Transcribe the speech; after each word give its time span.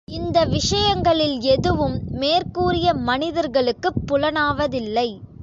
இந்த 0.07 0.45
விஷயங்களில் 0.45 1.39
எதுவும் 1.47 1.97
மேற்கூறிய 2.13 2.93
மனிதர்களுக்குப் 3.01 4.01
புலனாவதில்லை. 4.07 5.09